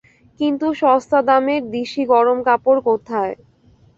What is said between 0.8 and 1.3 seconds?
সস্তা